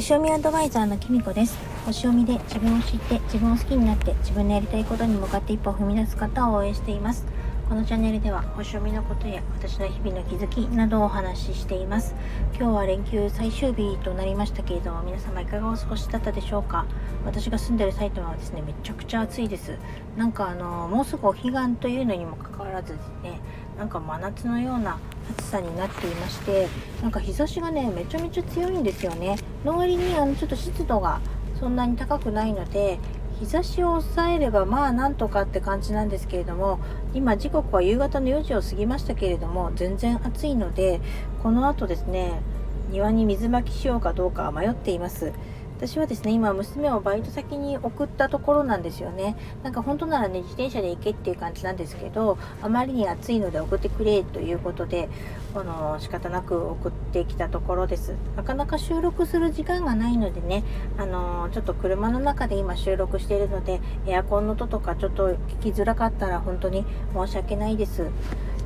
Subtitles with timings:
[0.00, 1.58] 星読みアドバイザーのきみこです。
[1.84, 7.26] 星読みで自分を知って自分を好きになって自分のやりたいことに向かって一歩を踏み出す方を応援しています。
[7.70, 12.16] このチャンネルでは星読みのことや私の日々の気づきなどをお話ししています。
[12.58, 16.84] 今日は連休最終日となりましたけれども皆様いかがお過ごしだったでしょうか？
[17.24, 19.78] 私が住んでる埼玉はですねめちゃくちゃ暑いです。
[20.16, 23.40] なんかあのもうすぐお彼岸というのにもかかわらずですね
[23.78, 24.98] なんか真夏のような
[25.38, 26.66] 暑さになっていまして
[27.02, 29.36] なんか日差しがねめちゃめちゃ強いんですよね。
[29.64, 31.20] の割にあのちょっと湿度が
[31.60, 32.98] そんなに高くないので
[33.40, 36.78] 日差しを抑えればまあなんとかって感じなんですけれども
[37.14, 41.00] 今時刻は夕方の4時を過ぎましたけれども全然暑いので
[41.42, 42.42] この後ですね
[42.90, 45.32] 庭に水まきしようかどうか迷っています。
[45.80, 49.34] 私はですね今娘をバイト先に送ったところなんですよね。
[49.62, 55.08] なんか本当ならね自転車で行けっていう感じなんですけどあまりに暑いので送ってくれということで
[55.54, 58.14] この仕方なく送ってきたところです。
[58.36, 60.64] なかなか収録する時間がないのでね
[60.98, 68.10] あのちょっと車の中で今収録しているのでエアコンの音とかちょっと聞きづらかったら本当に申し訳ないです。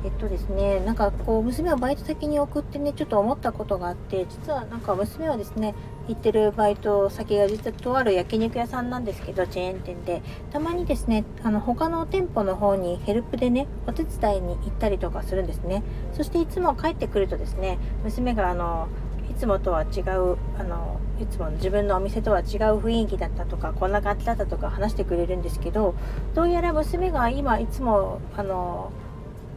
[0.05, 5.73] えっとですね、なんかこう娘をバイト先に送ってね、ちょっと思ったことがあって、実はなんか娘はですね、
[6.07, 15.81] 行ってるバイト先が実はとある焼肉屋さんなんですけど、チェーン店で、たまにですね、あの他の店舗の方にヘルプでね、お手伝いに行ったりとかするんですね。
[16.13, 18.87] そしていつも帰ってくるとですね、娘があの、
[19.31, 22.45] いつもとは違う、あの、いつもの自分のお店とは違う
[22.77, 25.95] 雰囲気だったとか、こんな感じだったとか話してくれるんですけど、
[26.35, 28.91] どうやら娘が今いつも、あの、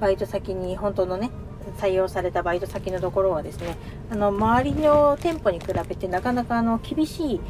[0.00, 1.30] バイト先に本当のね
[1.78, 3.76] 採用されたバイト先のところはですね
[4.10, 7.40] あの周りの店舗に比べてなかなかあの厳しい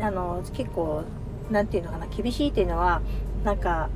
[0.00, 1.04] あの結構
[1.50, 3.00] 何て言うのかな厳しいっていうのは
[3.44, 3.88] なんか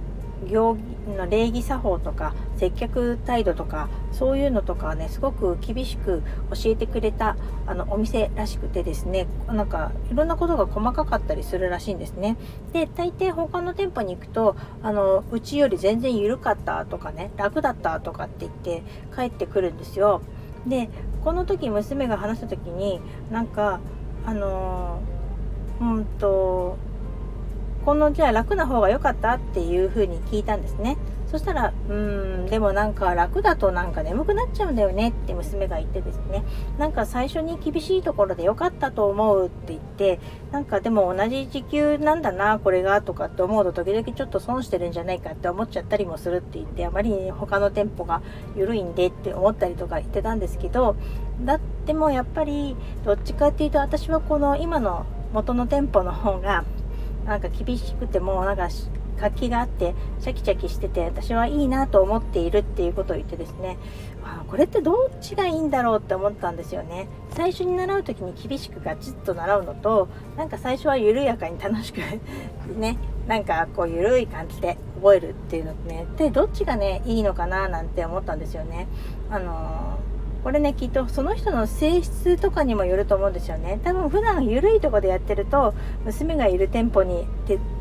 [0.48, 0.76] 行
[1.16, 12.36] の礼儀作法とか接客態度とかそういうのとかねすごく厳しく教えてくれたあのお店らしくてですねなんかいろんなことが細かかったりするらしいんですね。
[12.72, 18.82] で大抵他の店舗に行くとあのうちより全然緩かったとかね楽だったとかって言って
[19.14, 20.20] 帰ってくるんですよ。
[20.66, 20.90] で
[21.24, 23.80] この時娘が話した時になんか
[24.24, 25.00] あの
[25.80, 26.76] うんと
[27.86, 30.98] このじゃあ楽な方が良かったっていう風に聞いたんですね。
[31.30, 36.44] そしたら、うーん、でもなんか楽だとなんか眠くなっちゃうんだよねって娘が言ってですね、
[36.78, 40.18] なんか最初に厳しいところで良かったと思うって言って、
[40.50, 48.20] なんかでも同じ時給なんだな、これがとかって思うと時々ちょっと損してるんじゃないかって思っちゃったりもするって言って、あまりに他の店舗が
[48.56, 50.96] 緩いんでって思ったりとか言ってたんですけど、
[51.44, 56.64] だってもやっぱりどっちかっていうと私はこの今の元の店舗の方が
[57.26, 58.68] なんか厳しくてもなんか
[59.18, 63.78] 活気があってシャキシャキしてて私はいいなと思っているっていうことを言ってですね
[64.48, 67.08] これってどっちがいいんだろうって思ったんですよね。
[67.30, 71.98] 最初に習う時に厳しくガチッと習うのとなんか最初は緩やかに楽しく
[72.78, 78.86] ねなんかこう緩い感じで覚えるっていうのってねでどっちがねいいのかななんて思ったんですよね。
[79.30, 80.15] あのー
[80.46, 83.80] これねきっとその人の性質とかにもよると思うんですよね。
[83.82, 85.74] 多分普段緩いとこでやってると
[86.04, 87.26] 娘がいる店舗に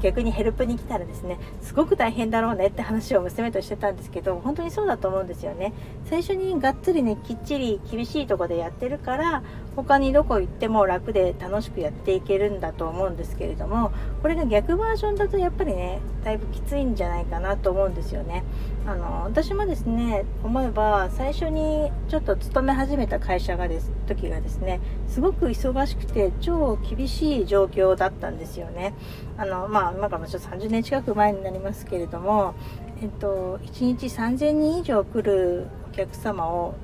[0.01, 5.73] 逆にヘルプに来たらですねすごく大変だろうねって話を娘としてたんですけど本当にそうだと思うんですよね。
[6.05, 9.43] 最初にがっつりねきっちり厳しいとこでやってるから
[9.75, 13.91] 他にどこ行っても楽で楽しくやっていけるんだと思うんですけれども
[14.23, 18.43] これが逆バージョンだとやっぱりねだいぶきついんじゃないかなと思うんですよね。
[18.87, 28.93] あの私もですね思えば最初にちょっと勤め始めた会社がです時がですねすごく忙しくて超厳しい状況だったんですよね。
[29.37, 32.53] あのまあ今からちょっと30年近く前になりますけれども
[33.01, 36.75] えっと1日3000人以上来るお客様を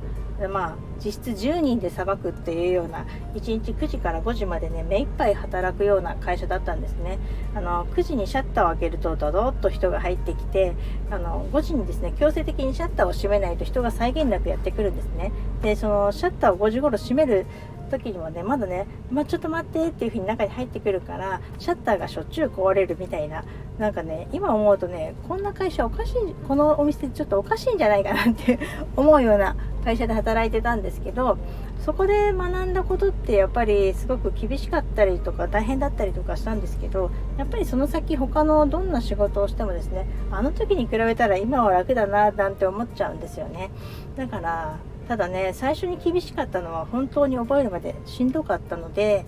[0.48, 7.20] まあ実質10人でさばくっていうような1日9時から5時までね目いっぱい働くような会社だったんですね。
[7.56, 10.76] あの9時にシャッターを開けるとドドッと人が入ってきて
[11.10, 15.32] あの5時にですね強制的にシャッターを閉めないと人が際限なくやってくるんですね。
[15.62, 17.46] でそのシャッターを5時頃閉める
[17.92, 23.44] 時にもねまだね、まあ、ちょっと待ってっていう風に中に入ってくるからシャッターがしょっちゅう壊れるみたいな
[23.78, 26.14] なんかね今思うとねこんな会社おかしい
[26.48, 28.60] このお店ちょっとおかしいんじゃないかなって
[28.96, 31.38] 思うような会社で働いてたんですけど
[31.80, 43.72] そこで学んだことってやっぱりすごく厳しかったりとか大変だったりとかしたんですけどやっぱりその先他のどんな仕事をしてもですねあの時に比べたら今は楽だななんて思っちゃうんですよね。
[44.16, 49.26] だからただね最初に厳しかったのは本当に覚えるまでしんどかったので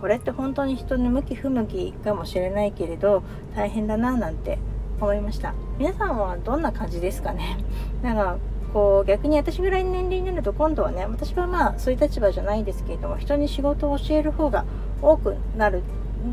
[0.00, 3.22] これって本当に人に向き不向きかもしれないけれど
[3.54, 4.58] 大変だななんて
[4.98, 5.52] 思いました。
[5.78, 7.58] 皆さんはどんな感じですかね？
[8.02, 8.38] なんか
[8.72, 14.64] こう逆に私ぐらいの年齢になると今度はね私はまあそういう立場じゃないですけれども人に仕事を教える方が
[15.02, 15.82] 多くなる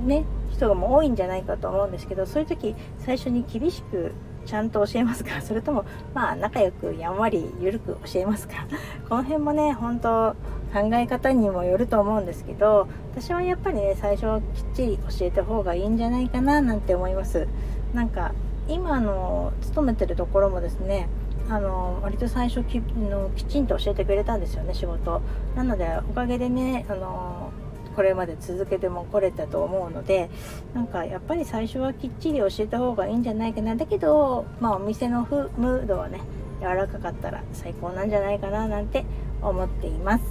[0.06, 4.12] ね人がも多いんじゃないかと思うんですけどそういう時最初に厳しく
[4.45, 5.39] ちゃんと教えますか？
[5.44, 8.56] それともまあ仲良くやんわり緩く教えますか？
[9.09, 10.36] この辺もね本当
[10.74, 17.47] 考え方にもよると思うんですけど私はやっぱりね最初はきっちり教えた方がいいんじゃないかななんて思います。
[17.94, 18.31] なんか
[18.68, 21.09] 今の勤めてるところもですね
[21.50, 25.22] あの割と最初きのきちんと教えてくれたんですよね仕事。
[25.56, 27.51] なのでおかげでねあの
[27.95, 30.30] これまで続けても来れたと思うので
[30.74, 33.75] なんかやっぱり最初はきっちり教えた方がいいんじゃないかな。
[33.75, 35.22] だけどまあお店の
[35.57, 36.22] ムードはね
[36.60, 39.06] 柔らかかったら最高なんじゃないかななんて
[39.42, 40.24] 思っています。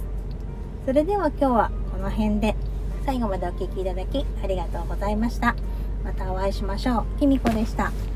[0.85, 2.55] それでは今日はこの辺で
[3.05, 5.55] 最後までお聴きいただきありがとうございました。
[6.03, 7.19] またお会いしましょう。
[7.19, 8.12] きみこでした。